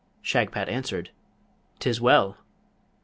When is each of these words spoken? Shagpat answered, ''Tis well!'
Shagpat 0.23 0.67
answered, 0.67 1.11
''Tis 1.79 2.01
well!' 2.01 2.37